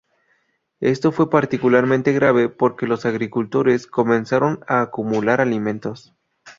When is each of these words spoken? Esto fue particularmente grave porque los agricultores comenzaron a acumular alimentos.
Esto 0.79 1.11
fue 1.11 1.29
particularmente 1.29 2.11
grave 2.11 2.49
porque 2.49 2.87
los 2.87 3.05
agricultores 3.05 3.85
comenzaron 3.85 4.61
a 4.67 4.81
acumular 4.81 5.41
alimentos. 5.41 6.15